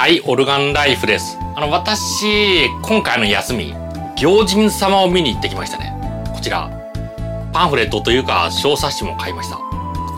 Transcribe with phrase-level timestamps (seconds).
[0.00, 1.36] はい、オルガンライフです。
[1.54, 3.74] あの、私、今回の休み、
[4.16, 5.92] 行人様を見に行ってきましたね。
[6.32, 6.70] こちら、
[7.52, 9.56] パンフレットというか、小冊子も買いました。
[9.56, 9.62] こ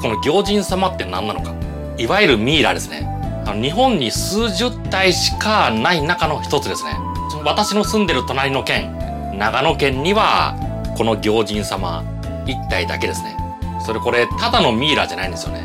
[0.04, 1.52] の行人様って何なのか。
[1.98, 3.08] いわゆるミイラですね。
[3.44, 6.96] あの日本に数十体しかない中の一つですね。
[7.44, 8.96] 私の住んでる隣の県、
[9.36, 10.54] 長野県には、
[10.96, 12.04] この行人様、
[12.46, 13.36] 一体だけですね。
[13.84, 15.64] それこれ、ただのミイラじゃないんですよね。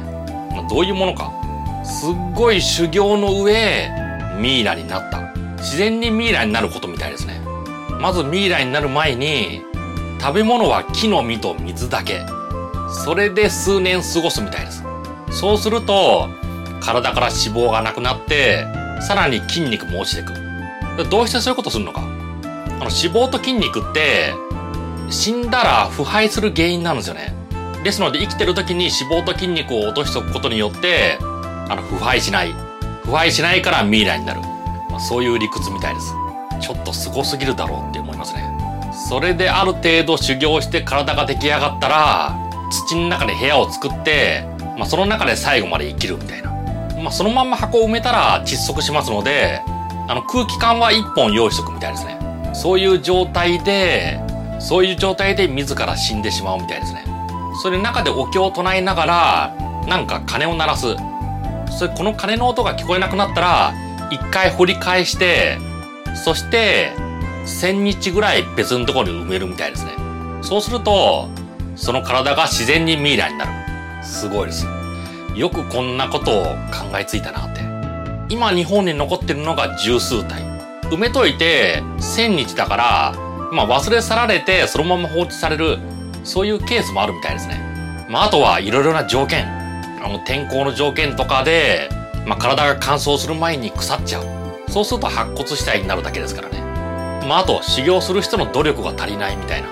[0.68, 1.31] どういうものか。
[1.84, 3.91] すっごい修行の上、
[4.38, 5.33] ミイラになった。
[5.57, 7.41] 自然にミイラになることみたいですね。
[8.00, 9.61] まずミイラになる前に、
[10.19, 12.25] 食べ物は木の実と水だけ。
[13.04, 14.83] それで数年過ごすみたいです。
[15.31, 16.29] そうすると、
[16.79, 18.65] 体から脂肪がなくなって、
[19.01, 21.09] さらに筋肉も落ちていく。
[21.09, 22.01] どうしてそういうことするのか。
[22.01, 22.09] あの
[22.79, 24.33] 脂肪と筋肉って、
[25.09, 27.33] 死んだら腐敗する原因なんですよね。
[27.83, 31.17] ですので生きてる時に脂肪と筋肉を落としておくことによって、
[31.69, 32.67] あの、腐敗しない。
[33.08, 34.42] 腐敗しないからミイラになる。
[34.89, 36.14] まあ、そういう理屈みたいです。
[36.59, 38.44] ちょっと凄すぎるだろうって思いますね。
[39.08, 42.36] それである程度修行して体が出来上がったら、
[42.70, 44.46] 土の中で部屋を作って、
[44.78, 46.52] まあ、その中で最後まで生きるみたいな。
[47.02, 49.62] まあ、そのまんま箱を埋めたら窒息しますので、
[50.09, 52.20] あの空気管は1本用意しとくみたいですね。
[52.53, 54.20] そういう状態で、
[54.59, 57.06] そういう状態で自ら死んでしまうみたいですね。
[57.64, 59.56] それ中でお経を唱えながら、
[59.88, 60.98] なんか鐘を鳴らす。
[61.72, 63.73] それこの鐘の音が聞こえなくなったら、
[64.10, 65.58] 一回掘り返して、
[66.24, 66.92] そして、
[67.46, 69.92] 千日ぐらい別のところに埋めるみたいですね。
[70.42, 71.30] そうすると、
[71.76, 73.52] その体が自然にミイラになる。
[74.04, 74.66] すごいです。
[75.36, 77.62] よくこんなことを考えついたなって。
[78.30, 80.42] 今日本に残ってるのが十数体。
[80.90, 83.16] 埋めといて千日だから、
[83.52, 85.78] まあ忘れ去られてそのまま放置される、
[86.24, 88.08] そういうケースもあるみたいですね。
[88.09, 89.56] まああとはいろいろな条件。
[90.02, 91.90] あの天候の条件とかで、
[92.26, 94.26] まあ、体が乾燥する前に腐っちゃう。
[94.70, 96.59] そうすると白骨死体になるだけですからね。
[97.28, 99.68] まあ、あと、修行する人の努力が足りないみたいな。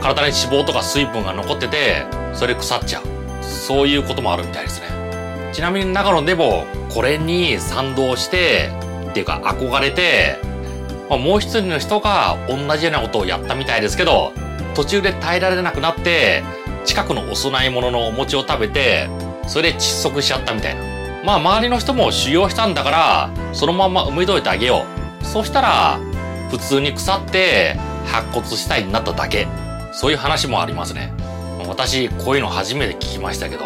[0.00, 3.04] 体に脂肪とか水分が残ってて、それ腐っちゃう。
[3.42, 5.50] そういうこともあるみたいですね。
[5.52, 8.70] ちなみに長野でも、これに賛同して、
[9.10, 10.38] っていうか憧れて、
[11.08, 14.32] まあ、もう一人の人が同じようなことをやったみたいですけど、
[14.74, 16.44] 途中で耐えられなくなって、
[16.84, 19.08] 近くのお供え物のお餅を食べて、
[19.50, 20.80] それで窒息しちゃったみたいな。
[21.24, 24.86] まあ周りの人も修行したんだから、そのまま埋めといてあげよ
[25.20, 25.24] う。
[25.24, 25.98] そしたら、
[26.50, 29.48] 普通に腐って白骨死体になっただけ。
[29.90, 31.12] そういう話もありますね。
[31.66, 33.64] 私、こういうの初めて聞きましたけど、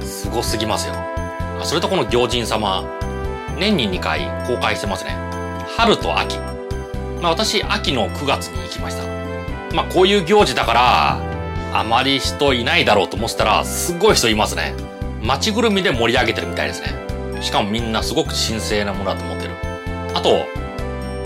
[0.00, 0.94] すごすぎますよ。
[1.64, 2.84] それとこの行人様、
[3.58, 5.16] 年に2回公開してますね。
[5.76, 6.38] 春と秋。
[7.20, 9.02] まあ私、秋の9月に行きました。
[9.74, 11.20] まあこういう行事だから、
[11.72, 14.89] あまり人いないだろうと思ってたら、すごい人いますね。
[15.22, 16.88] 街ぐるみで盛り上げてるみたいですね。
[17.40, 19.54] しかもみんなすごく神聖なものだと思ってる。
[20.14, 20.46] あと、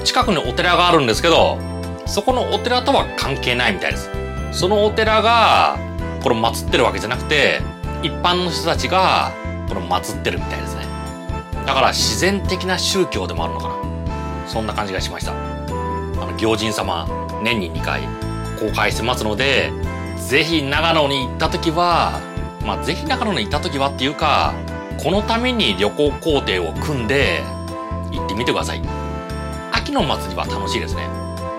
[0.04, 1.58] 近くにお寺があるんですけど、
[2.06, 4.10] そこのお寺とは関係ないみたいです。
[4.52, 5.78] そのお寺が、
[6.22, 7.60] これ祀ってるわけじゃなくて、
[8.02, 9.32] 一般の人たちが、
[9.68, 10.84] この祀ってるみたいですね。
[11.66, 13.74] だから自然的な宗教でもあるのかな。
[14.46, 15.32] そんな感じがしました。
[15.32, 15.34] あ
[16.26, 17.08] の、行人様、
[17.42, 18.02] 年に2回
[18.60, 19.72] 公開してますので、
[20.16, 22.20] ぜひ長野に行った時は、
[22.64, 24.54] まあ、ぜひ長野に行った時はっていうか、
[25.02, 27.42] このために旅行工程を組んで
[28.10, 28.82] 行ってみてください。
[29.72, 31.06] 秋の祭りは楽しいですね。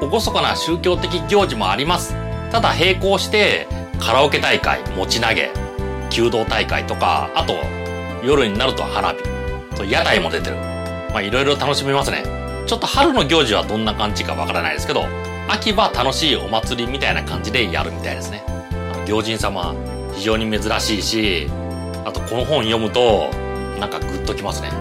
[0.01, 2.15] 厳かな宗教的行事もあります。
[2.51, 3.67] ただ並行して
[3.99, 5.51] カラオケ大会、持ち投げ、
[6.09, 7.55] 弓道大会とか、あと
[8.23, 9.17] 夜になると花火、
[9.75, 10.55] と屋台も出てる。
[11.11, 12.23] まあいろいろ楽しめますね。
[12.65, 15.05] ちょっと春の行事はどんな感じかわからないですけど、
[15.47, 18.43] 秋は楽しいお祭りみたいな感じでやるみたいですね。
[19.05, 19.75] 行人様、
[20.15, 21.47] 非常に珍しいし、
[22.05, 23.29] あとこの本読むと、
[23.79, 24.71] なんかグッときますね。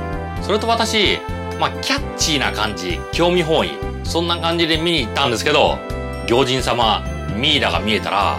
[0.42, 1.18] それと私、
[1.58, 3.70] まあ、キャッチーな感じ、興味本位、
[4.04, 5.78] そんな感じで見に行ったんですけど、
[6.26, 7.02] 行人様、
[7.36, 8.36] ミイラが見えたら、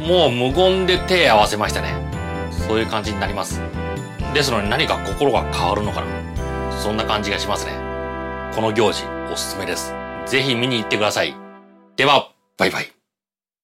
[0.00, 1.94] もう無言で手合わせましたね。
[2.66, 3.60] そういう感じになります。
[4.34, 6.06] ですので何か心が変わるのかな。
[6.78, 7.72] そんな感じがしますね。
[8.54, 9.94] この行事、おすすめです。
[10.26, 11.34] ぜひ見に行ってください。
[11.96, 12.97] では、バイバイ。